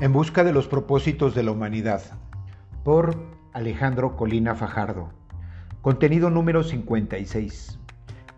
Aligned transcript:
En 0.00 0.12
busca 0.12 0.42
de 0.42 0.52
los 0.52 0.66
propósitos 0.66 1.36
de 1.36 1.44
la 1.44 1.52
humanidad, 1.52 2.02
por 2.82 3.16
Alejandro 3.52 4.16
Colina 4.16 4.56
Fajardo. 4.56 5.10
Contenido 5.82 6.30
número 6.30 6.64
56. 6.64 7.78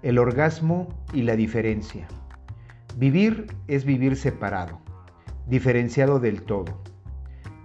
El 0.03 0.19
orgasmo 0.19 0.88
y 1.14 1.22
la 1.22 1.34
diferencia. 1.34 2.08
Vivir 2.98 3.47
es 3.69 3.87
vivir 3.87 4.16
separado, 4.16 4.80
diferenciado 5.47 6.21
del 6.21 6.42
todo. 6.42 6.83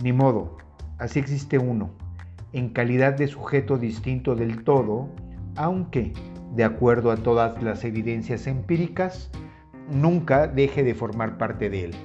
Ni 0.02 0.14
modo, 0.14 0.58
así 0.98 1.20
existe 1.20 1.58
uno, 1.58 1.92
en 2.54 2.70
calidad 2.70 3.14
de 3.18 3.28
sujeto 3.28 3.78
distinto 3.78 4.36
del 4.36 4.64
todo, 4.64 5.10
aunque, 5.58 6.14
de 6.56 6.64
acuerdo 6.64 7.12
a 7.12 7.18
todas 7.18 7.62
las 7.62 7.84
evidencias 7.84 8.48
empíricas, 8.48 9.30
nunca 9.90 10.48
deje 10.48 10.82
de 10.82 10.96
formar 10.96 11.38
parte 11.38 11.70
de 11.70 11.86
él. 11.86 11.96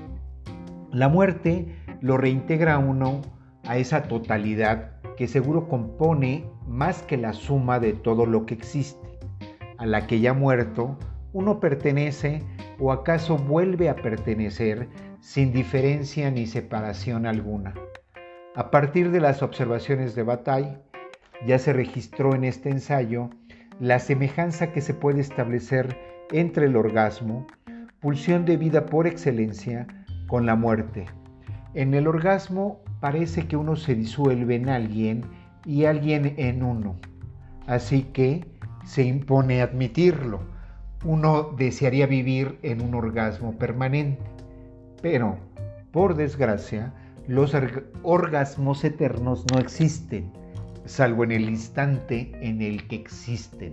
La 0.96 1.10
muerte 1.10 1.66
lo 2.00 2.16
reintegra 2.16 2.77
a 2.77 2.78
uno 2.78 3.20
a 3.64 3.77
esa 3.77 4.05
totalidad 4.05 4.92
que 5.19 5.28
seguro 5.28 5.69
compone 5.69 6.46
más 6.66 7.02
que 7.02 7.19
la 7.19 7.34
suma 7.34 7.78
de 7.80 7.92
todo 7.92 8.24
lo 8.24 8.46
que 8.46 8.55
existe, 8.55 9.06
a 9.77 9.84
la 9.84 10.06
que 10.06 10.20
ya 10.20 10.32
muerto 10.32 10.98
uno 11.34 11.60
pertenece 11.60 12.42
o 12.78 12.92
acaso 12.92 13.36
vuelve 13.36 13.91
a 13.91 13.96
pertenecer 13.96 14.88
sin 15.20 15.52
diferencia 15.52 16.30
ni 16.30 16.46
separación 16.46 17.27
alguna. 17.27 17.74
A 18.55 18.70
partir 18.70 19.10
de 19.10 19.20
las 19.20 19.42
observaciones 19.42 20.14
de 20.14 20.22
Bataille, 20.22 20.78
ya 21.47 21.58
se 21.58 21.74
registró 21.74 22.34
en 22.34 22.44
este 22.44 22.70
ensayo 22.70 23.28
la 23.80 23.98
semejanza 23.98 24.72
que 24.72 24.80
se 24.80 24.94
puede 24.94 25.20
establecer 25.20 25.94
entre 26.33 26.64
el 26.64 26.74
orgasmo, 26.74 27.47
pulsión 28.00 28.47
de 28.47 28.56
vida 28.56 28.86
por 28.86 29.06
excelencia, 29.06 29.86
con 30.26 30.46
la 30.46 30.56
muerte. 30.56 31.06
En 31.74 31.94
el 31.94 32.06
orgasmo 32.06 32.80
parece 33.00 33.46
que 33.46 33.56
uno 33.56 33.77
se 33.77 33.94
disuelve 33.94 34.56
en 34.56 34.68
alguien 34.68 35.24
y 35.64 35.84
alguien 35.84 36.34
en 36.38 36.62
uno. 36.62 36.96
Así 37.66 38.02
que 38.02 38.46
se 38.84 39.05
impone 39.05 39.62
admitirlo. 39.62 40.41
Uno 41.05 41.55
desearía 41.56 42.06
vivir 42.06 42.58
en 42.62 42.80
un 42.80 42.94
orgasmo 42.94 43.58
permanente. 43.58 44.22
Pero, 45.02 45.36
por 45.92 46.14
desgracia, 46.14 46.94
los 47.28 47.55
orgasmos 48.02 48.84
eternos 48.84 49.44
no 49.52 49.58
existen, 49.58 50.33
salvo 50.84 51.24
en 51.24 51.33
el 51.33 51.48
instante 51.50 52.33
en 52.40 52.62
el 52.62 52.88
que 52.88 52.96
existen. 52.96 53.72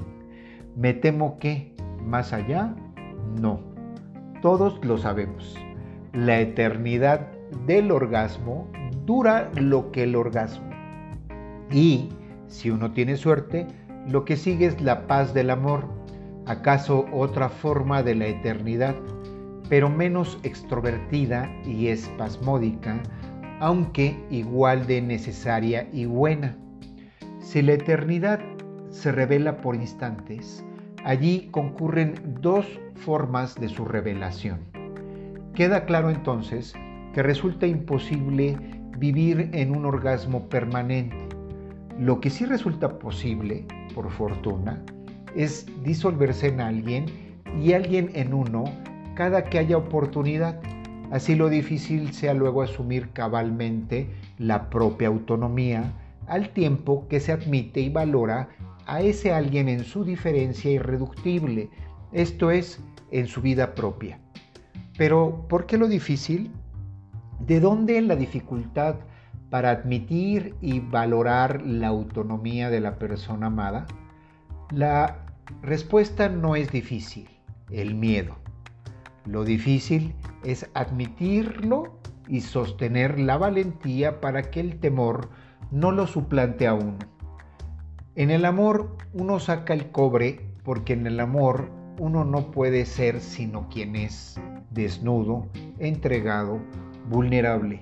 Me 0.75 0.93
temo 0.93 1.37
que, 1.39 1.75
más 2.01 2.33
allá, 2.33 2.75
no. 3.39 3.61
Todos 4.41 4.83
lo 4.83 4.97
sabemos 4.97 5.55
la 6.13 6.39
eternidad 6.39 7.27
del 7.65 7.91
orgasmo 7.91 8.71
dura 9.03 9.49
lo 9.55 9.91
que 9.91 10.03
el 10.03 10.15
orgasmo. 10.15 10.69
Y, 11.71 12.09
si 12.47 12.69
uno 12.69 12.91
tiene 12.91 13.17
suerte, 13.17 13.65
lo 14.07 14.23
que 14.23 14.37
sigue 14.37 14.67
es 14.67 14.79
la 14.79 15.07
paz 15.07 15.33
del 15.33 15.49
amor, 15.49 15.87
acaso 16.45 17.07
otra 17.11 17.49
forma 17.49 18.03
de 18.03 18.13
la 18.13 18.27
eternidad, 18.27 18.95
pero 19.69 19.89
menos 19.89 20.37
extrovertida 20.43 21.49
y 21.65 21.87
espasmódica, 21.87 23.01
aunque 23.59 24.15
igual 24.29 24.85
de 24.85 25.01
necesaria 25.01 25.89
y 25.91 26.05
buena. 26.05 26.55
Si 27.39 27.63
la 27.63 27.73
eternidad 27.73 28.39
se 28.89 29.11
revela 29.11 29.57
por 29.57 29.75
instantes, 29.75 30.63
allí 31.03 31.49
concurren 31.49 32.13
dos 32.39 32.67
formas 32.93 33.55
de 33.55 33.67
su 33.67 33.83
revelación. 33.83 34.72
Queda 35.55 35.85
claro 35.85 36.09
entonces 36.09 36.73
que 37.13 37.21
resulta 37.21 37.67
imposible 37.67 38.57
vivir 38.97 39.51
en 39.53 39.75
un 39.75 39.85
orgasmo 39.85 40.49
permanente. 40.49 41.15
Lo 41.99 42.19
que 42.19 42.31
sí 42.31 42.45
resulta 42.45 42.97
posible, 42.97 43.67
por 43.93 44.09
fortuna, 44.09 44.83
es 45.35 45.67
disolverse 45.83 46.47
en 46.47 46.59
alguien 46.59 47.05
y 47.61 47.73
alguien 47.73 48.09
en 48.15 48.33
uno 48.33 48.63
cada 49.13 49.43
que 49.43 49.59
haya 49.59 49.77
oportunidad. 49.77 50.59
Así 51.11 51.35
lo 51.35 51.49
difícil 51.49 52.11
sea 52.13 52.33
luego 52.33 52.63
asumir 52.63 53.11
cabalmente 53.11 54.09
la 54.39 54.71
propia 54.71 55.09
autonomía 55.09 55.93
al 56.25 56.49
tiempo 56.49 57.07
que 57.07 57.19
se 57.19 57.31
admite 57.31 57.79
y 57.79 57.89
valora 57.89 58.49
a 58.87 59.01
ese 59.01 59.31
alguien 59.31 59.69
en 59.69 59.83
su 59.83 60.03
diferencia 60.03 60.71
irreductible, 60.71 61.69
esto 62.11 62.49
es, 62.49 62.83
en 63.11 63.27
su 63.27 63.41
vida 63.41 63.75
propia. 63.75 64.19
Pero, 64.97 65.45
¿por 65.49 65.65
qué 65.65 65.77
lo 65.77 65.87
difícil? 65.87 66.51
¿De 67.39 67.59
dónde 67.59 68.01
la 68.01 68.15
dificultad 68.15 68.95
para 69.49 69.71
admitir 69.71 70.55
y 70.61 70.79
valorar 70.79 71.61
la 71.63 71.87
autonomía 71.87 72.69
de 72.69 72.79
la 72.79 72.97
persona 72.97 73.47
amada? 73.47 73.85
La 74.71 75.25
respuesta 75.61 76.29
no 76.29 76.55
es 76.55 76.71
difícil, 76.71 77.27
el 77.71 77.95
miedo. 77.95 78.35
Lo 79.25 79.43
difícil 79.43 80.15
es 80.43 80.69
admitirlo 80.73 81.99
y 82.27 82.41
sostener 82.41 83.19
la 83.19 83.37
valentía 83.37 84.21
para 84.21 84.43
que 84.43 84.59
el 84.59 84.79
temor 84.79 85.29
no 85.71 85.91
lo 85.91 86.07
suplante 86.07 86.67
a 86.67 86.73
uno. 86.73 86.99
En 88.15 88.29
el 88.29 88.45
amor 88.45 88.95
uno 89.13 89.39
saca 89.39 89.73
el 89.73 89.91
cobre 89.91 90.53
porque 90.63 90.93
en 90.93 91.07
el 91.07 91.19
amor 91.19 91.69
uno 91.99 92.23
no 92.23 92.51
puede 92.51 92.85
ser 92.85 93.19
sino 93.19 93.69
quien 93.69 93.95
es 93.95 94.39
desnudo, 94.71 95.47
entregado, 95.79 96.59
vulnerable. 97.09 97.81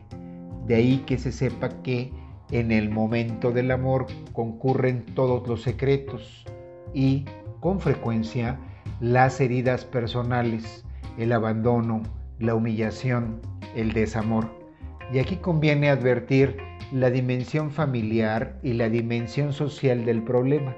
De 0.67 0.75
ahí 0.75 0.97
que 1.05 1.17
se 1.17 1.31
sepa 1.31 1.69
que 1.81 2.11
en 2.51 2.71
el 2.71 2.89
momento 2.89 3.51
del 3.51 3.71
amor 3.71 4.07
concurren 4.33 5.05
todos 5.15 5.47
los 5.47 5.61
secretos 5.61 6.45
y, 6.93 7.25
con 7.59 7.79
frecuencia, 7.79 8.59
las 8.99 9.39
heridas 9.39 9.85
personales, 9.85 10.83
el 11.17 11.31
abandono, 11.31 12.03
la 12.39 12.55
humillación, 12.55 13.39
el 13.75 13.93
desamor. 13.93 14.49
Y 15.13 15.19
aquí 15.19 15.37
conviene 15.37 15.89
advertir 15.89 16.57
la 16.91 17.09
dimensión 17.09 17.71
familiar 17.71 18.59
y 18.61 18.73
la 18.73 18.89
dimensión 18.89 19.53
social 19.53 20.05
del 20.05 20.23
problema. 20.23 20.75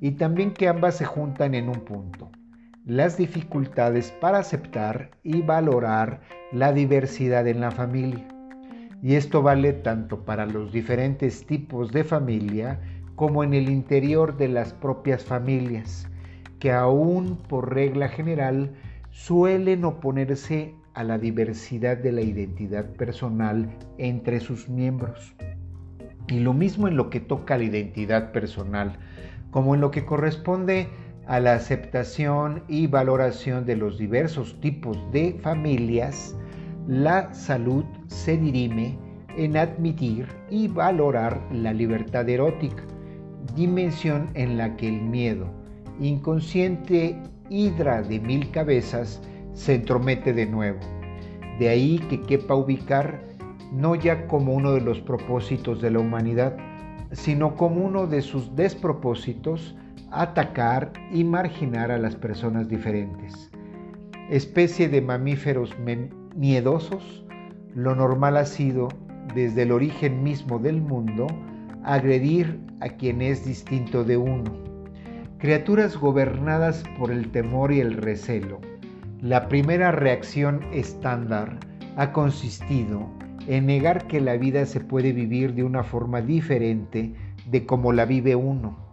Y 0.00 0.12
también 0.12 0.52
que 0.52 0.66
ambas 0.66 0.96
se 0.96 1.04
juntan 1.04 1.54
en 1.54 1.68
un 1.68 1.80
punto 1.84 2.30
las 2.86 3.16
dificultades 3.16 4.10
para 4.20 4.38
aceptar 4.38 5.10
y 5.22 5.42
valorar 5.42 6.20
la 6.52 6.72
diversidad 6.72 7.46
en 7.46 7.60
la 7.60 7.70
familia. 7.70 8.26
Y 9.02 9.14
esto 9.14 9.42
vale 9.42 9.72
tanto 9.72 10.24
para 10.24 10.46
los 10.46 10.72
diferentes 10.72 11.46
tipos 11.46 11.92
de 11.92 12.04
familia 12.04 12.80
como 13.16 13.44
en 13.44 13.54
el 13.54 13.68
interior 13.68 14.36
de 14.36 14.48
las 14.48 14.72
propias 14.72 15.24
familias, 15.24 16.08
que 16.58 16.72
aún 16.72 17.36
por 17.48 17.74
regla 17.74 18.08
general 18.08 18.74
suelen 19.10 19.84
oponerse 19.84 20.74
a 20.94 21.04
la 21.04 21.18
diversidad 21.18 21.96
de 21.96 22.12
la 22.12 22.22
identidad 22.22 22.86
personal 22.92 23.70
entre 23.98 24.40
sus 24.40 24.68
miembros. 24.68 25.34
Y 26.28 26.40
lo 26.40 26.52
mismo 26.54 26.88
en 26.88 26.96
lo 26.96 27.10
que 27.10 27.20
toca 27.20 27.54
a 27.54 27.58
la 27.58 27.64
identidad 27.64 28.32
personal, 28.32 28.98
como 29.50 29.74
en 29.74 29.80
lo 29.80 29.90
que 29.90 30.04
corresponde 30.04 30.82
a 30.82 31.09
la 31.38 31.54
aceptación 31.54 32.64
y 32.66 32.88
valoración 32.88 33.64
de 33.64 33.76
los 33.76 33.98
diversos 33.98 34.60
tipos 34.60 34.98
de 35.12 35.38
familias, 35.40 36.36
la 36.88 37.32
salud 37.32 37.84
se 38.08 38.36
dirime 38.36 38.98
en 39.36 39.56
admitir 39.56 40.26
y 40.50 40.66
valorar 40.66 41.40
la 41.52 41.72
libertad 41.72 42.28
erótica, 42.28 42.82
dimensión 43.54 44.30
en 44.34 44.58
la 44.58 44.76
que 44.76 44.88
el 44.88 45.02
miedo, 45.02 45.46
inconsciente 46.00 47.16
hidra 47.48 48.02
de 48.02 48.18
mil 48.18 48.50
cabezas, 48.50 49.22
se 49.52 49.76
entromete 49.76 50.32
de 50.32 50.46
nuevo. 50.46 50.80
De 51.60 51.68
ahí 51.68 51.98
que 52.08 52.20
quepa 52.22 52.54
ubicar 52.56 53.22
no 53.72 53.94
ya 53.94 54.26
como 54.26 54.54
uno 54.54 54.72
de 54.72 54.80
los 54.80 55.00
propósitos 55.00 55.80
de 55.80 55.90
la 55.90 56.00
humanidad, 56.00 56.56
sino 57.12 57.54
como 57.54 57.84
uno 57.84 58.06
de 58.06 58.22
sus 58.22 58.56
despropósitos 58.56 59.76
atacar 60.10 60.92
y 61.12 61.24
marginar 61.24 61.90
a 61.90 61.98
las 61.98 62.16
personas 62.16 62.68
diferentes. 62.68 63.50
Especie 64.28 64.88
de 64.88 65.00
mamíferos 65.00 65.74
miedosos, 66.36 67.24
lo 67.74 67.94
normal 67.94 68.36
ha 68.36 68.44
sido, 68.44 68.88
desde 69.34 69.62
el 69.62 69.72
origen 69.72 70.22
mismo 70.22 70.58
del 70.58 70.80
mundo, 70.80 71.26
agredir 71.84 72.60
a 72.80 72.88
quien 72.88 73.22
es 73.22 73.44
distinto 73.44 74.04
de 74.04 74.16
uno. 74.16 74.52
Criaturas 75.38 75.96
gobernadas 75.96 76.82
por 76.98 77.10
el 77.10 77.30
temor 77.30 77.72
y 77.72 77.80
el 77.80 77.94
recelo. 77.94 78.60
La 79.20 79.48
primera 79.48 79.92
reacción 79.92 80.60
estándar 80.72 81.58
ha 81.96 82.12
consistido 82.12 83.08
en 83.46 83.66
negar 83.66 84.06
que 84.06 84.20
la 84.20 84.36
vida 84.36 84.66
se 84.66 84.80
puede 84.80 85.12
vivir 85.12 85.54
de 85.54 85.62
una 85.62 85.82
forma 85.82 86.20
diferente 86.20 87.14
de 87.50 87.66
como 87.66 87.92
la 87.92 88.04
vive 88.04 88.36
uno 88.36 88.89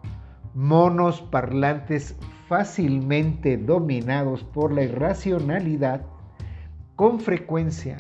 monos 0.58 1.22
parlantes 1.22 2.16
fácilmente 2.48 3.58
dominados 3.58 4.44
por 4.44 4.72
la 4.72 4.82
irracionalidad, 4.82 6.02
con 6.96 7.20
frecuencia 7.20 7.96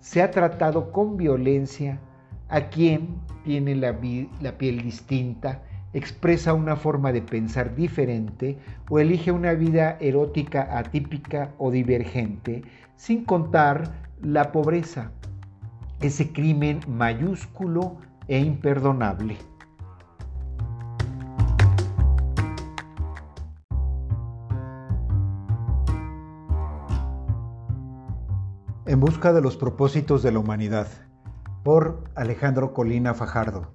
se 0.00 0.20
ha 0.20 0.30
tratado 0.30 0.92
con 0.92 1.16
violencia. 1.16 1.98
A 2.50 2.68
quien 2.68 3.16
tiene 3.44 3.74
la, 3.74 3.98
la 4.42 4.58
piel 4.58 4.82
distinta, 4.82 5.62
expresa 5.94 6.52
una 6.52 6.76
forma 6.76 7.12
de 7.12 7.22
pensar 7.22 7.74
diferente 7.74 8.58
o 8.90 8.98
elige 8.98 9.32
una 9.32 9.54
vida 9.54 9.96
erótica 9.98 10.68
atípica 10.76 11.54
o 11.56 11.70
divergente, 11.70 12.62
sin 12.94 13.24
contar 13.24 13.90
la 14.20 14.52
pobreza, 14.52 15.12
ese 16.02 16.30
crimen 16.30 16.80
mayúsculo 16.86 17.96
e 18.28 18.38
imperdonable. 18.38 19.38
En 28.92 29.00
busca 29.00 29.32
de 29.32 29.40
los 29.40 29.56
propósitos 29.56 30.22
de 30.22 30.32
la 30.32 30.38
humanidad, 30.38 30.86
por 31.62 32.04
Alejandro 32.14 32.74
Colina 32.74 33.14
Fajardo. 33.14 33.72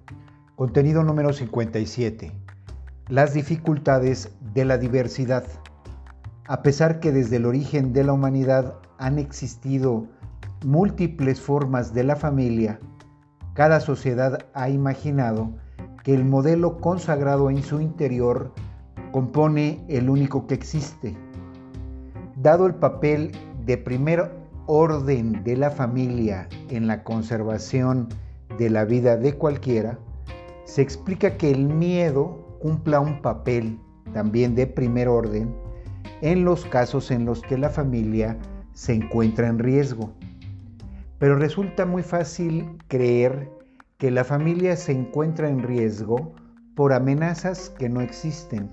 Contenido 0.56 1.02
número 1.02 1.34
57. 1.34 2.31
Las 3.08 3.34
dificultades 3.34 4.38
de 4.54 4.64
la 4.64 4.78
diversidad. 4.78 5.44
A 6.48 6.62
pesar 6.62 7.00
que 7.00 7.12
desde 7.12 7.38
el 7.38 7.48
origen 7.48 7.94
de 7.94 8.04
la 8.04 8.14
humanidad 8.14 8.75
han 9.00 9.18
existido 9.18 10.06
múltiples 10.64 11.42
formas 11.42 11.96
de 11.96 12.04
la 12.04 12.16
familia, 12.16 12.80
cada 13.56 13.80
sociedad 13.80 14.46
ha 14.54 14.69
imaginado 14.69 15.50
que 16.04 16.14
el 16.14 16.25
modelo 16.25 16.78
consagrado 16.78 17.50
en 17.50 17.64
su 17.64 17.81
interior 17.81 18.54
compone 19.12 19.84
el 19.90 20.12
único 20.12 20.46
que 20.46 20.54
existe. 20.54 21.18
Dado 22.36 22.68
el 22.68 22.75
papel 22.75 23.31
de 23.66 23.80
primer 23.80 24.37
orden 24.68 25.44
de 25.44 25.58
la 25.58 25.72
familia 25.72 26.48
en 26.69 26.88
la 26.88 27.04
conservación 27.04 28.10
de 28.58 28.69
la 28.69 28.86
vida 28.86 29.18
de 29.18 29.34
cualquiera, 29.34 29.98
se 30.66 30.81
explica 30.81 31.38
que 31.38 31.52
el 31.52 31.68
miedo 31.68 32.58
cumpla 32.60 33.00
un 33.00 33.22
papel 33.22 33.80
también 34.14 34.56
de 34.56 34.68
primer 34.68 35.08
orden 35.08 35.56
en 36.22 36.44
los 36.44 36.66
casos 36.66 37.12
en 37.12 37.25
los 37.25 37.42
que 37.42 37.58
la 37.58 37.69
familia 37.69 38.38
se 38.74 38.94
encuentra 38.94 39.48
en 39.48 39.60
riesgo. 39.60 40.14
Pero 41.19 41.36
resulta 41.36 41.86
muy 41.86 42.04
fácil 42.04 42.78
creer 42.88 43.50
que 43.98 44.12
la 44.12 44.24
familia 44.24 44.75
se 44.75 44.92
encuentra 44.92 45.50
en 45.50 45.64
riesgo 45.64 46.34
por 46.75 46.94
amenazas 46.94 47.72
que 47.72 47.90
no 47.90 48.02
existen. 48.02 48.69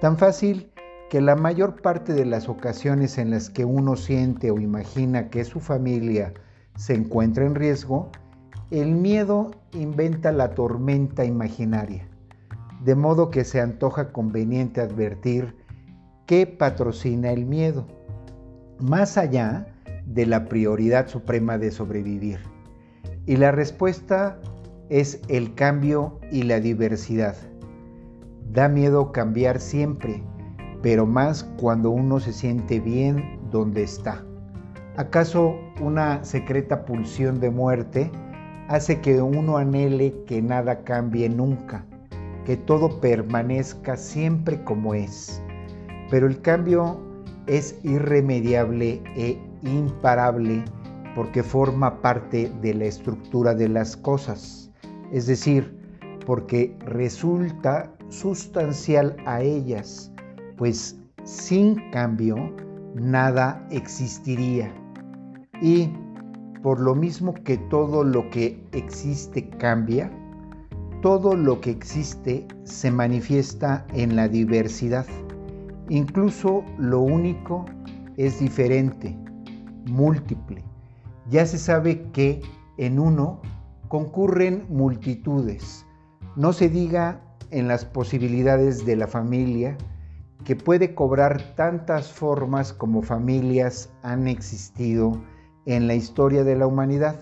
Tan 0.00 0.16
fácil 0.16 0.70
que 1.10 1.20
la 1.20 1.34
mayor 1.34 1.82
parte 1.82 2.14
de 2.14 2.24
las 2.24 2.48
ocasiones 2.48 3.18
en 3.18 3.30
las 3.30 3.50
que 3.50 3.64
uno 3.64 3.96
siente 3.96 4.52
o 4.52 4.60
imagina 4.60 5.28
que 5.28 5.44
su 5.44 5.58
familia 5.58 6.32
se 6.76 6.94
encuentra 6.94 7.44
en 7.44 7.56
riesgo 7.56 8.10
el 8.70 8.94
miedo 8.94 9.50
inventa 9.72 10.30
la 10.30 10.54
tormenta 10.54 11.24
imaginaria, 11.24 12.06
de 12.84 12.94
modo 12.94 13.28
que 13.28 13.42
se 13.42 13.60
antoja 13.60 14.12
conveniente 14.12 14.80
advertir 14.80 15.56
qué 16.26 16.46
patrocina 16.46 17.32
el 17.32 17.44
miedo, 17.44 17.88
más 18.78 19.18
allá 19.18 19.66
de 20.06 20.26
la 20.26 20.44
prioridad 20.44 21.08
suprema 21.08 21.58
de 21.58 21.72
sobrevivir. 21.72 22.38
Y 23.26 23.36
la 23.36 23.50
respuesta 23.50 24.38
es 24.90 25.20
el 25.26 25.56
cambio 25.56 26.20
y 26.30 26.44
la 26.44 26.60
diversidad. 26.60 27.34
Da 28.52 28.68
miedo 28.68 29.10
cambiar 29.10 29.58
siempre, 29.58 30.22
pero 30.82 31.06
más 31.06 31.44
cuando 31.58 31.90
uno 31.90 32.20
se 32.20 32.32
siente 32.32 32.80
bien 32.80 33.38
donde 33.50 33.82
está. 33.82 34.24
¿Acaso 34.96 35.54
una 35.80 36.24
secreta 36.24 36.84
pulsión 36.84 37.40
de 37.40 37.50
muerte 37.50 38.10
hace 38.70 39.00
que 39.00 39.20
uno 39.20 39.56
anhele 39.56 40.14
que 40.26 40.40
nada 40.40 40.84
cambie 40.84 41.28
nunca, 41.28 41.84
que 42.44 42.56
todo 42.56 43.00
permanezca 43.00 43.96
siempre 43.96 44.62
como 44.62 44.94
es. 44.94 45.42
Pero 46.08 46.28
el 46.28 46.40
cambio 46.40 47.00
es 47.48 47.76
irremediable 47.82 49.02
e 49.16 49.36
imparable 49.62 50.64
porque 51.16 51.42
forma 51.42 52.00
parte 52.00 52.48
de 52.62 52.74
la 52.74 52.84
estructura 52.84 53.54
de 53.54 53.68
las 53.68 53.96
cosas, 53.96 54.70
es 55.10 55.26
decir, 55.26 55.76
porque 56.24 56.76
resulta 56.86 57.92
sustancial 58.08 59.16
a 59.26 59.42
ellas, 59.42 60.12
pues 60.60 60.94
sin 61.24 61.90
cambio 61.90 62.36
nada 62.94 63.66
existiría. 63.70 64.70
Y 65.62 65.90
por 66.62 66.80
lo 66.80 66.94
mismo 66.94 67.32
que 67.32 67.56
todo 67.56 68.04
lo 68.04 68.28
que 68.28 68.62
existe 68.72 69.48
cambia, 69.48 70.12
todo 71.00 71.34
lo 71.34 71.62
que 71.62 71.70
existe 71.70 72.46
se 72.64 72.90
manifiesta 72.90 73.86
en 73.94 74.16
la 74.16 74.28
diversidad. 74.28 75.06
Incluso 75.88 76.62
lo 76.76 77.00
único 77.00 77.64
es 78.18 78.38
diferente, 78.38 79.16
múltiple. 79.86 80.62
Ya 81.30 81.46
se 81.46 81.56
sabe 81.56 82.02
que 82.12 82.42
en 82.76 82.98
uno 82.98 83.40
concurren 83.88 84.66
multitudes. 84.68 85.86
No 86.36 86.52
se 86.52 86.68
diga 86.68 87.18
en 87.50 87.66
las 87.66 87.86
posibilidades 87.86 88.84
de 88.84 88.96
la 88.96 89.06
familia, 89.06 89.78
que 90.44 90.56
puede 90.56 90.94
cobrar 90.94 91.54
tantas 91.54 92.10
formas 92.10 92.72
como 92.72 93.02
familias 93.02 93.90
han 94.02 94.26
existido 94.26 95.20
en 95.66 95.86
la 95.86 95.94
historia 95.94 96.44
de 96.44 96.56
la 96.56 96.66
humanidad. 96.66 97.16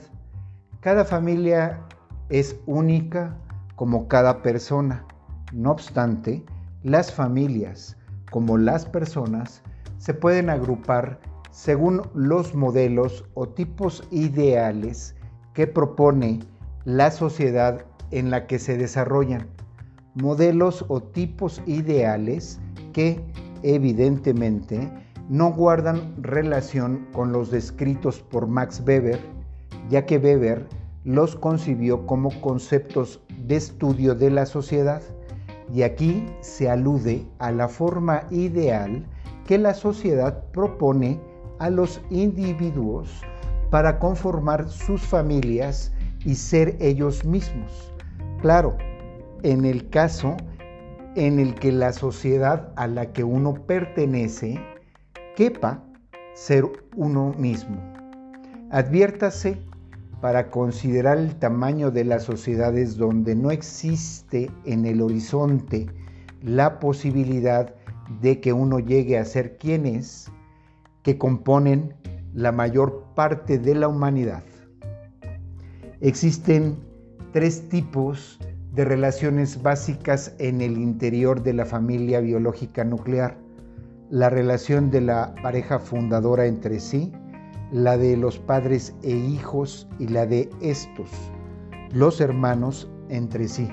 Cada 0.80 1.04
familia 1.04 1.80
es 2.28 2.56
única 2.66 3.36
como 3.76 4.08
cada 4.08 4.42
persona. 4.42 5.04
No 5.52 5.72
obstante, 5.72 6.44
las 6.82 7.12
familias, 7.12 7.96
como 8.30 8.56
las 8.56 8.86
personas, 8.86 9.62
se 9.98 10.14
pueden 10.14 10.50
agrupar 10.50 11.18
según 11.50 12.02
los 12.14 12.54
modelos 12.54 13.24
o 13.34 13.48
tipos 13.48 14.06
ideales 14.10 15.16
que 15.54 15.66
propone 15.66 16.40
la 16.84 17.10
sociedad 17.10 17.84
en 18.10 18.30
la 18.30 18.46
que 18.46 18.58
se 18.58 18.76
desarrollan. 18.76 19.48
Modelos 20.20 20.84
o 20.88 21.00
tipos 21.00 21.62
ideales 21.66 22.58
que, 22.92 23.20
evidentemente, 23.62 24.90
no 25.28 25.52
guardan 25.52 26.14
relación 26.22 27.06
con 27.12 27.32
los 27.32 27.50
descritos 27.50 28.20
por 28.20 28.48
Max 28.48 28.82
Weber, 28.84 29.20
ya 29.88 30.06
que 30.06 30.18
Weber 30.18 30.66
los 31.04 31.36
concibió 31.36 32.04
como 32.06 32.30
conceptos 32.40 33.20
de 33.46 33.56
estudio 33.56 34.14
de 34.14 34.30
la 34.30 34.44
sociedad 34.44 35.02
y 35.72 35.82
aquí 35.82 36.26
se 36.40 36.68
alude 36.68 37.24
a 37.38 37.52
la 37.52 37.68
forma 37.68 38.24
ideal 38.30 39.06
que 39.46 39.56
la 39.56 39.74
sociedad 39.74 40.42
propone 40.52 41.20
a 41.58 41.70
los 41.70 42.00
individuos 42.10 43.22
para 43.70 43.98
conformar 43.98 44.68
sus 44.68 45.00
familias 45.02 45.92
y 46.24 46.34
ser 46.34 46.76
ellos 46.80 47.24
mismos. 47.24 47.92
Claro, 48.40 48.76
en 49.42 49.64
el 49.64 49.88
caso 49.90 50.36
en 51.14 51.38
el 51.38 51.54
que 51.54 51.72
la 51.72 51.92
sociedad 51.92 52.72
a 52.76 52.86
la 52.86 53.12
que 53.12 53.24
uno 53.24 53.54
pertenece 53.66 54.60
quepa 55.36 55.82
ser 56.34 56.64
uno 56.96 57.34
mismo. 57.38 57.76
Adviértase 58.70 59.58
para 60.20 60.50
considerar 60.50 61.18
el 61.18 61.34
tamaño 61.36 61.90
de 61.90 62.04
las 62.04 62.24
sociedades 62.24 62.96
donde 62.96 63.34
no 63.34 63.50
existe 63.50 64.50
en 64.64 64.84
el 64.84 65.00
horizonte 65.00 65.86
la 66.42 66.78
posibilidad 66.78 67.74
de 68.20 68.40
que 68.40 68.52
uno 68.52 68.78
llegue 68.78 69.18
a 69.18 69.24
ser 69.24 69.58
quien 69.58 69.86
es, 69.86 70.30
que 71.02 71.18
componen 71.18 71.94
la 72.34 72.52
mayor 72.52 73.04
parte 73.14 73.58
de 73.58 73.74
la 73.74 73.88
humanidad. 73.88 74.42
Existen 76.00 76.76
tres 77.32 77.68
tipos 77.68 78.38
de 78.78 78.84
relaciones 78.84 79.60
básicas 79.60 80.36
en 80.38 80.60
el 80.60 80.78
interior 80.78 81.42
de 81.42 81.52
la 81.52 81.66
familia 81.66 82.20
biológica 82.20 82.84
nuclear 82.84 83.36
la 84.08 84.30
relación 84.30 84.92
de 84.92 85.00
la 85.00 85.34
pareja 85.42 85.80
fundadora 85.80 86.46
entre 86.46 86.78
sí, 86.78 87.12
la 87.72 87.98
de 87.98 88.16
los 88.16 88.38
padres 88.38 88.94
e 89.02 89.10
hijos 89.10 89.88
y 89.98 90.06
la 90.06 90.26
de 90.26 90.48
estos, 90.60 91.10
los 91.92 92.20
hermanos 92.20 92.88
entre 93.08 93.48
sí. 93.48 93.68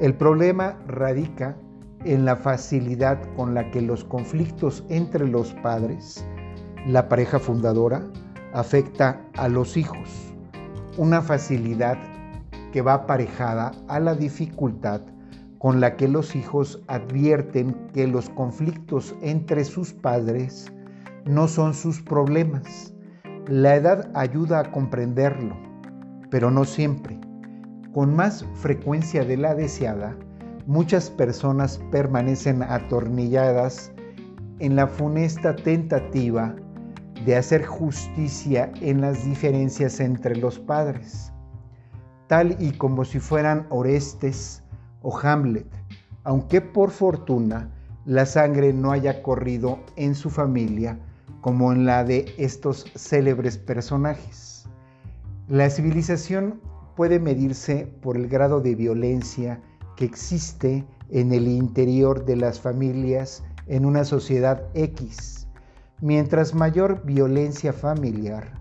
El 0.00 0.14
problema 0.14 0.78
radica 0.86 1.56
en 2.04 2.24
la 2.24 2.36
facilidad 2.36 3.18
con 3.34 3.52
la 3.52 3.68
que 3.72 3.82
los 3.82 4.04
conflictos 4.04 4.84
entre 4.90 5.26
los 5.26 5.54
padres, 5.54 6.24
la 6.86 7.08
pareja 7.08 7.40
fundadora, 7.40 8.06
afecta 8.52 9.20
a 9.36 9.48
los 9.48 9.76
hijos. 9.76 10.32
Una 10.98 11.20
facilidad 11.20 11.98
que 12.72 12.82
va 12.82 12.94
aparejada 12.94 13.72
a 13.88 14.00
la 14.00 14.14
dificultad 14.14 15.02
con 15.60 15.78
la 15.78 15.96
que 15.96 16.08
los 16.08 16.34
hijos 16.34 16.82
advierten 16.86 17.74
que 17.92 18.06
los 18.06 18.30
conflictos 18.30 19.14
entre 19.20 19.64
sus 19.64 19.92
padres 19.92 20.72
no 21.26 21.48
son 21.48 21.74
sus 21.74 22.00
problemas. 22.00 22.94
La 23.46 23.74
edad 23.74 24.10
ayuda 24.14 24.60
a 24.60 24.72
comprenderlo, 24.72 25.54
pero 26.30 26.50
no 26.50 26.64
siempre. 26.64 27.20
Con 27.92 28.16
más 28.16 28.46
frecuencia 28.54 29.22
de 29.22 29.36
la 29.36 29.54
deseada, 29.54 30.16
muchas 30.66 31.10
personas 31.10 31.78
permanecen 31.90 32.62
atornilladas 32.62 33.92
en 34.60 34.76
la 34.76 34.86
funesta 34.86 35.56
tentativa 35.56 36.54
de 37.26 37.36
hacer 37.36 37.66
justicia 37.66 38.72
en 38.80 39.02
las 39.02 39.24
diferencias 39.26 40.00
entre 40.00 40.36
los 40.36 40.58
padres, 40.58 41.32
tal 42.30 42.54
y 42.60 42.70
como 42.70 43.04
si 43.04 43.18
fueran 43.18 43.66
Orestes 43.70 44.62
o 45.02 45.18
Hamlet, 45.18 45.66
aunque 46.22 46.60
por 46.60 46.92
fortuna 46.92 47.74
la 48.04 48.24
sangre 48.24 48.72
no 48.72 48.92
haya 48.92 49.20
corrido 49.20 49.80
en 49.96 50.14
su 50.14 50.30
familia 50.30 50.96
como 51.40 51.72
en 51.72 51.86
la 51.86 52.04
de 52.04 52.32
estos 52.38 52.84
célebres 52.94 53.58
personajes. 53.58 54.68
La 55.48 55.68
civilización 55.70 56.60
puede 56.94 57.18
medirse 57.18 57.92
por 58.00 58.16
el 58.16 58.28
grado 58.28 58.60
de 58.60 58.76
violencia 58.76 59.60
que 59.96 60.04
existe 60.04 60.86
en 61.08 61.32
el 61.32 61.48
interior 61.48 62.24
de 62.24 62.36
las 62.36 62.60
familias 62.60 63.42
en 63.66 63.84
una 63.84 64.04
sociedad 64.04 64.62
X. 64.74 65.48
Mientras 66.00 66.54
mayor 66.54 67.02
violencia 67.04 67.72
familiar, 67.72 68.52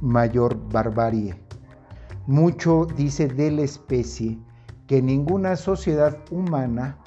mayor 0.00 0.56
barbarie. 0.70 1.45
Mucho 2.26 2.86
dice 2.86 3.28
de 3.28 3.52
la 3.52 3.62
especie 3.62 4.36
que 4.88 5.00
ninguna 5.00 5.54
sociedad 5.54 6.18
humana 6.32 6.98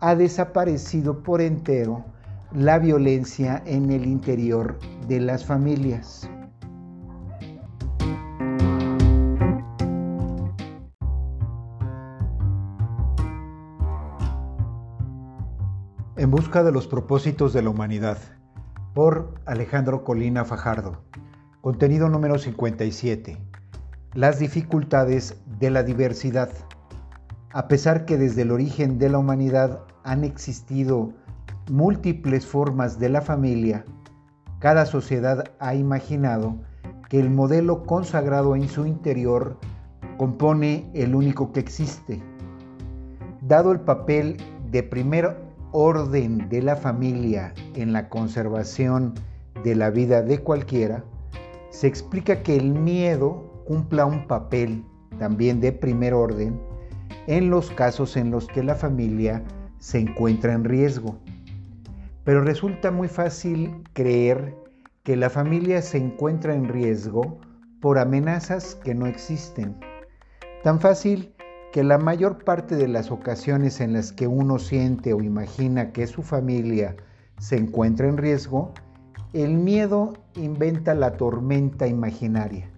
ha 0.00 0.16
desaparecido 0.16 1.22
por 1.22 1.40
entero 1.40 2.04
la 2.52 2.80
violencia 2.80 3.62
en 3.64 3.92
el 3.92 4.04
interior 4.06 4.76
de 5.06 5.20
las 5.20 5.44
familias. 5.44 6.28
En 16.16 16.30
busca 16.32 16.64
de 16.64 16.72
los 16.72 16.88
propósitos 16.88 17.52
de 17.52 17.62
la 17.62 17.70
humanidad, 17.70 18.18
por 18.94 19.34
Alejandro 19.44 20.02
Colina 20.02 20.44
Fajardo. 20.44 21.04
Contenido 21.60 22.08
número 22.08 22.38
57. 22.38 23.55
Las 24.16 24.38
dificultades 24.38 25.36
de 25.58 25.68
la 25.68 25.82
diversidad. 25.82 26.48
A 27.52 27.68
pesar 27.68 28.06
que 28.06 28.16
desde 28.16 28.42
el 28.42 28.50
origen 28.50 28.98
de 28.98 29.10
la 29.10 29.18
humanidad 29.18 29.80
han 30.04 30.24
existido 30.24 31.12
múltiples 31.70 32.46
formas 32.46 32.98
de 32.98 33.10
la 33.10 33.20
familia, 33.20 33.84
cada 34.58 34.86
sociedad 34.86 35.44
ha 35.58 35.74
imaginado 35.74 36.56
que 37.10 37.20
el 37.20 37.28
modelo 37.28 37.84
consagrado 37.84 38.56
en 38.56 38.70
su 38.70 38.86
interior 38.86 39.58
compone 40.16 40.90
el 40.94 41.14
único 41.14 41.52
que 41.52 41.60
existe. 41.60 42.22
Dado 43.42 43.70
el 43.70 43.80
papel 43.80 44.38
de 44.70 44.82
primer 44.82 45.36
orden 45.72 46.48
de 46.48 46.62
la 46.62 46.76
familia 46.76 47.52
en 47.74 47.92
la 47.92 48.08
conservación 48.08 49.12
de 49.62 49.74
la 49.74 49.90
vida 49.90 50.22
de 50.22 50.38
cualquiera, 50.38 51.04
se 51.68 51.86
explica 51.86 52.42
que 52.42 52.56
el 52.56 52.72
miedo 52.72 53.45
cumpla 53.66 54.06
un 54.06 54.26
papel 54.26 54.84
también 55.18 55.60
de 55.60 55.72
primer 55.72 56.14
orden 56.14 56.58
en 57.26 57.50
los 57.50 57.70
casos 57.70 58.16
en 58.16 58.30
los 58.30 58.46
que 58.46 58.62
la 58.62 58.74
familia 58.74 59.42
se 59.78 59.98
encuentra 59.98 60.52
en 60.52 60.64
riesgo. 60.64 61.18
Pero 62.24 62.42
resulta 62.42 62.90
muy 62.90 63.08
fácil 63.08 63.82
creer 63.92 64.54
que 65.02 65.16
la 65.16 65.30
familia 65.30 65.82
se 65.82 65.98
encuentra 65.98 66.54
en 66.54 66.68
riesgo 66.68 67.38
por 67.80 67.98
amenazas 67.98 68.74
que 68.76 68.94
no 68.94 69.06
existen. 69.06 69.76
Tan 70.64 70.80
fácil 70.80 71.32
que 71.72 71.84
la 71.84 71.98
mayor 71.98 72.42
parte 72.42 72.74
de 72.74 72.88
las 72.88 73.10
ocasiones 73.10 73.80
en 73.80 73.92
las 73.92 74.12
que 74.12 74.26
uno 74.26 74.58
siente 74.58 75.12
o 75.12 75.22
imagina 75.22 75.92
que 75.92 76.06
su 76.06 76.22
familia 76.22 76.96
se 77.38 77.56
encuentra 77.56 78.08
en 78.08 78.16
riesgo, 78.16 78.72
el 79.32 79.54
miedo 79.54 80.14
inventa 80.34 80.94
la 80.94 81.16
tormenta 81.16 81.86
imaginaria, 81.86 82.70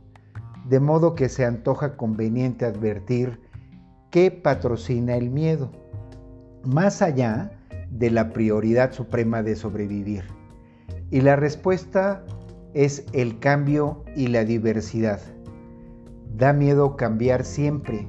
de 0.68 0.80
modo 0.80 1.14
que 1.14 1.28
se 1.28 1.44
antoja 1.44 1.96
conveniente 1.96 2.66
advertir 2.66 3.40
qué 4.10 4.30
patrocina 4.30 5.16
el 5.16 5.30
miedo, 5.30 5.70
más 6.64 7.00
allá 7.00 7.50
de 7.90 8.10
la 8.10 8.32
prioridad 8.32 8.92
suprema 8.92 9.42
de 9.42 9.56
sobrevivir. 9.56 10.24
Y 11.10 11.22
la 11.22 11.36
respuesta 11.36 12.22
es 12.74 13.06
el 13.12 13.38
cambio 13.38 14.04
y 14.14 14.26
la 14.26 14.44
diversidad. 14.44 15.20
Da 16.36 16.52
miedo 16.52 16.96
cambiar 16.96 17.44
siempre, 17.44 18.06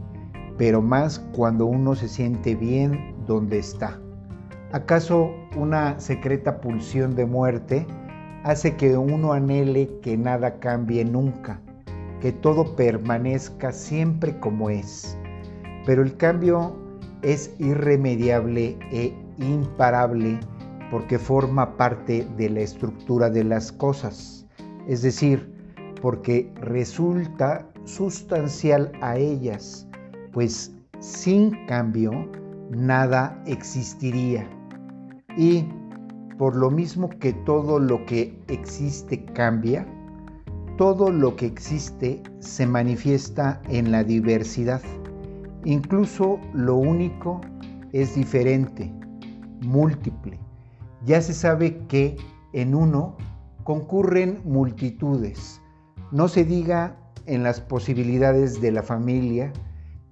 pero 0.57 0.81
más 0.81 1.19
cuando 1.33 1.65
uno 1.65 1.95
se 1.95 2.09
siente 2.09 2.55
bien 2.55 3.15
donde 3.25 3.59
está. 3.59 3.99
¿Acaso 4.73 5.31
una 5.55 5.99
secreta 5.99 6.59
pulsión 6.59 7.15
de 7.15 7.25
muerte 7.25 7.87
hace 8.43 8.75
que 8.75 8.97
uno 8.97 9.31
anhele 9.31 9.89
que 10.01 10.17
nada 10.17 10.59
cambie 10.59 11.05
nunca, 11.05 11.61
que 12.21 12.31
todo 12.31 12.75
permanezca 12.75 13.71
siempre 13.71 14.39
como 14.39 14.69
es? 14.69 15.17
Pero 15.85 16.03
el 16.03 16.15
cambio 16.17 16.75
es 17.21 17.53
irremediable 17.59 18.77
e 18.91 19.13
imparable 19.37 20.39
porque 20.91 21.19
forma 21.19 21.77
parte 21.77 22.27
de 22.37 22.49
la 22.49 22.61
estructura 22.61 23.29
de 23.29 23.43
las 23.43 23.71
cosas, 23.71 24.45
es 24.87 25.01
decir, 25.01 25.53
porque 26.01 26.51
resulta 26.61 27.67
sustancial 27.85 28.91
a 29.01 29.17
ellas, 29.17 29.87
pues 30.31 30.73
sin 30.99 31.65
cambio 31.67 32.11
nada 32.71 33.41
existiría. 33.45 34.47
Y 35.37 35.65
por 36.37 36.55
lo 36.55 36.71
mismo 36.71 37.09
que 37.09 37.33
todo 37.33 37.79
lo 37.79 38.05
que 38.05 38.37
existe 38.47 39.23
cambia, 39.25 39.85
todo 40.79 41.11
lo 41.11 41.35
que 41.35 41.45
existe 41.45 42.23
se 42.39 42.65
manifiesta 42.65 43.61
en 43.67 43.91
la 43.91 44.01
diversidad. 44.05 44.81
Incluso 45.65 46.39
lo 46.53 46.77
único 46.77 47.41
es 47.91 48.15
diferente, 48.15 48.89
múltiple. 49.59 50.39
Ya 51.03 51.21
se 51.21 51.33
sabe 51.33 51.85
que 51.87 52.15
en 52.53 52.73
uno 52.73 53.17
concurren 53.65 54.39
multitudes. 54.45 55.61
No 56.11 56.29
se 56.29 56.45
diga 56.45 56.95
en 57.25 57.43
las 57.43 57.59
posibilidades 57.59 58.61
de 58.61 58.71
la 58.71 58.81
familia, 58.81 59.51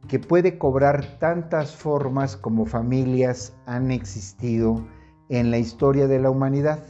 que 0.09 0.19
puede 0.19 0.57
cobrar 0.57 1.17
tantas 1.17 1.73
formas 1.77 2.35
como 2.35 2.65
familias 2.65 3.55
han 3.67 3.89
existido 3.89 4.85
en 5.29 5.49
la 5.49 5.59
historia 5.59 6.09
de 6.09 6.19
la 6.19 6.29
humanidad. 6.29 6.83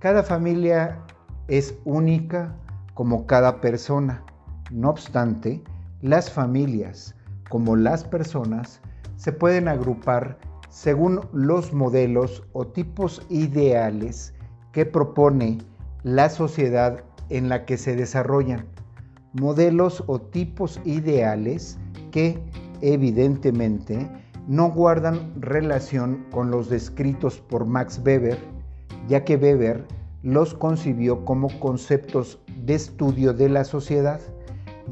Cada 0.00 0.22
familia 0.22 1.02
es 1.48 1.74
única 1.86 2.54
como 3.00 3.24
cada 3.24 3.62
persona. 3.62 4.22
No 4.70 4.90
obstante, 4.90 5.64
las 6.02 6.30
familias, 6.30 7.14
como 7.48 7.74
las 7.74 8.04
personas, 8.04 8.82
se 9.16 9.32
pueden 9.32 9.68
agrupar 9.68 10.36
según 10.68 11.22
los 11.32 11.72
modelos 11.72 12.42
o 12.52 12.66
tipos 12.66 13.22
ideales 13.30 14.34
que 14.72 14.84
propone 14.84 15.56
la 16.02 16.28
sociedad 16.28 17.02
en 17.30 17.48
la 17.48 17.64
que 17.64 17.78
se 17.78 17.96
desarrollan. 17.96 18.66
Modelos 19.32 20.04
o 20.06 20.20
tipos 20.20 20.78
ideales 20.84 21.78
que 22.10 22.38
evidentemente 22.82 24.10
no 24.46 24.70
guardan 24.72 25.32
relación 25.40 26.26
con 26.30 26.50
los 26.50 26.68
descritos 26.68 27.40
por 27.40 27.64
Max 27.64 27.98
Weber, 28.04 28.36
ya 29.08 29.24
que 29.24 29.36
Weber 29.36 29.86
los 30.22 30.54
concibió 30.54 31.24
como 31.24 31.48
conceptos 31.60 32.38
de 32.64 32.74
estudio 32.74 33.32
de 33.32 33.48
la 33.48 33.64
sociedad 33.64 34.20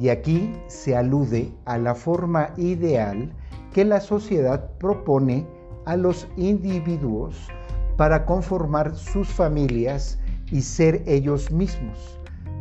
y 0.00 0.08
aquí 0.08 0.52
se 0.68 0.96
alude 0.96 1.52
a 1.64 1.78
la 1.78 1.94
forma 1.94 2.50
ideal 2.56 3.32
que 3.72 3.84
la 3.84 4.00
sociedad 4.00 4.70
propone 4.78 5.46
a 5.84 5.96
los 5.96 6.28
individuos 6.36 7.48
para 7.96 8.24
conformar 8.24 8.94
sus 8.94 9.28
familias 9.28 10.18
y 10.50 10.62
ser 10.62 11.02
ellos 11.06 11.50
mismos. 11.50 12.18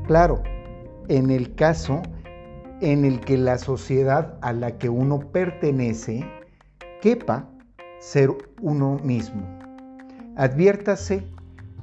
Claro, 0.07 0.41
en 1.07 1.29
el 1.29 1.53
caso 1.55 2.01
en 2.81 3.05
el 3.05 3.19
que 3.21 3.37
la 3.37 3.57
sociedad 3.57 4.37
a 4.41 4.53
la 4.53 4.77
que 4.77 4.89
uno 4.89 5.19
pertenece 5.19 6.25
quepa 7.01 7.47
ser 7.99 8.29
uno 8.61 8.99
mismo. 9.03 9.41
Adviértase 10.35 11.27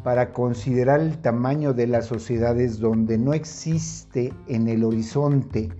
para 0.04 0.32
considerar 0.32 1.00
el 1.00 1.18
tamaño 1.18 1.72
de 1.72 1.86
las 1.86 2.06
sociedades 2.06 2.78
donde 2.78 3.16
no 3.16 3.32
existe 3.32 4.34
en 4.46 4.68
el 4.68 4.84
horizonte 4.84 5.70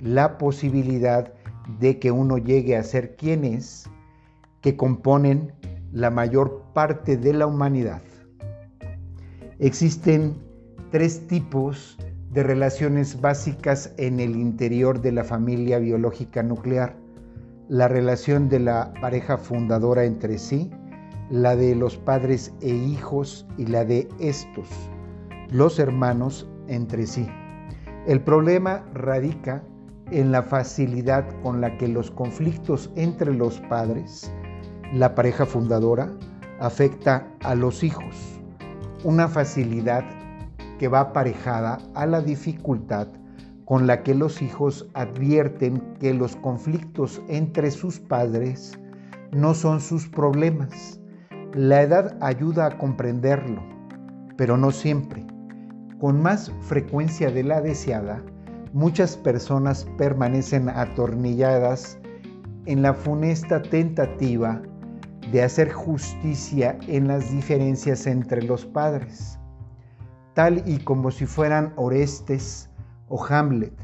la 0.00 0.36
posibilidad 0.36 1.32
de 1.80 1.98
que 1.98 2.10
uno 2.10 2.36
llegue 2.36 2.76
a 2.76 2.82
ser 2.82 3.16
quien 3.16 3.42
es, 3.42 3.88
que 4.60 4.76
componen 4.76 5.52
la 5.92 6.10
mayor 6.10 6.62
parte 6.74 7.16
de 7.16 7.32
la 7.32 7.46
humanidad. 7.46 8.02
Existen 9.58 10.36
tres 10.90 11.26
tipos 11.26 11.96
de 12.32 12.42
relaciones 12.42 13.18
básicas 13.20 13.94
en 13.96 14.20
el 14.20 14.36
interior 14.36 15.00
de 15.00 15.12
la 15.12 15.24
familia 15.24 15.78
biológica 15.78 16.42
nuclear, 16.42 16.96
la 17.68 17.88
relación 17.88 18.50
de 18.50 18.60
la 18.60 18.92
pareja 19.00 19.38
fundadora 19.38 20.04
entre 20.04 20.38
sí, 20.38 20.70
la 21.30 21.54
de 21.54 21.76
los 21.76 21.96
padres 21.96 22.52
e 22.60 22.68
hijos 22.68 23.46
y 23.56 23.66
la 23.66 23.84
de 23.84 24.08
estos, 24.18 24.68
los 25.50 25.78
hermanos, 25.78 26.48
entre 26.66 27.06
sí. 27.06 27.26
El 28.06 28.20
problema 28.20 28.84
radica 28.94 29.62
en 30.10 30.32
la 30.32 30.42
facilidad 30.42 31.24
con 31.42 31.60
la 31.60 31.78
que 31.78 31.86
los 31.86 32.10
conflictos 32.10 32.90
entre 32.96 33.32
los 33.32 33.60
padres, 33.60 34.32
la 34.92 35.14
pareja 35.14 35.46
fundadora, 35.46 36.12
afecta 36.58 37.28
a 37.44 37.54
los 37.54 37.84
hijos. 37.84 38.40
Una 39.04 39.28
facilidad 39.28 40.04
que 40.78 40.88
va 40.88 41.00
aparejada 41.00 41.78
a 41.94 42.06
la 42.06 42.20
dificultad 42.20 43.06
con 43.64 43.86
la 43.86 44.02
que 44.02 44.16
los 44.16 44.42
hijos 44.42 44.88
advierten 44.94 45.80
que 46.00 46.12
los 46.12 46.34
conflictos 46.34 47.22
entre 47.28 47.70
sus 47.70 48.00
padres 48.00 48.76
no 49.30 49.54
son 49.54 49.80
sus 49.80 50.08
problemas. 50.08 50.99
La 51.54 51.82
edad 51.82 52.16
ayuda 52.20 52.66
a 52.66 52.78
comprenderlo, 52.78 53.62
pero 54.36 54.56
no 54.56 54.70
siempre. 54.70 55.26
Con 55.98 56.22
más 56.22 56.52
frecuencia 56.60 57.30
de 57.30 57.42
la 57.42 57.60
deseada, 57.60 58.22
muchas 58.72 59.16
personas 59.16 59.86
permanecen 59.98 60.68
atornilladas 60.68 61.98
en 62.66 62.82
la 62.82 62.94
funesta 62.94 63.60
tentativa 63.62 64.62
de 65.32 65.42
hacer 65.42 65.72
justicia 65.72 66.78
en 66.86 67.08
las 67.08 67.30
diferencias 67.30 68.06
entre 68.06 68.42
los 68.42 68.64
padres 68.64 69.40
tal 70.34 70.62
y 70.66 70.78
como 70.78 71.10
si 71.10 71.26
fueran 71.26 71.72
Orestes 71.76 72.70
o 73.08 73.22
Hamlet, 73.26 73.74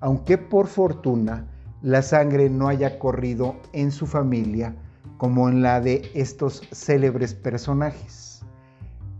aunque 0.00 0.38
por 0.38 0.66
fortuna 0.66 1.46
la 1.82 2.02
sangre 2.02 2.50
no 2.50 2.68
haya 2.68 2.98
corrido 2.98 3.56
en 3.72 3.90
su 3.90 4.06
familia 4.06 4.74
como 5.20 5.50
en 5.50 5.60
la 5.60 5.82
de 5.82 6.10
estos 6.14 6.62
célebres 6.72 7.34
personajes. 7.34 8.40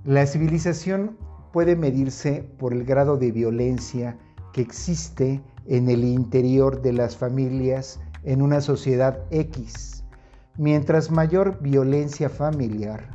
La 0.05 0.25
civilización 0.27 1.19
puede 1.53 1.77
medirse 1.77 2.43
por 2.59 2.73
el 2.73 2.87
grado 2.87 3.19
de 3.19 3.31
violencia 3.31 4.17
que 4.55 4.63
existe 4.63 5.43
en 5.67 5.91
el 5.91 6.03
interior 6.05 6.81
de 6.81 6.95
las 6.95 7.19
familias 7.19 8.01
en 8.25 8.41
una 8.41 8.63
sociedad 8.63 9.19
X. 9.31 10.03
Mientras 10.57 11.11
mayor 11.11 11.61
violencia 11.61 12.31
familiar, 12.31 13.11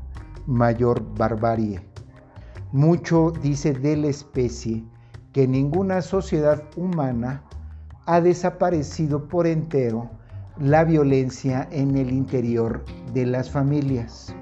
mayor 0.46 1.04
barbarie. 1.18 1.82
Mucho 2.72 3.34
dice 3.42 3.74
de 3.74 3.98
la 3.98 4.08
especie 4.10 4.84
que 5.34 5.48
ninguna 5.48 6.04
sociedad 6.04 6.62
humana 6.76 7.42
ha 8.06 8.22
desaparecido 8.22 9.28
por 9.28 9.48
entero 9.48 10.12
la 10.60 10.86
violencia 10.86 11.68
en 11.72 11.98
el 11.98 12.12
interior 12.12 12.86
de 13.14 13.26
las 13.26 13.50
familias. 13.50 14.34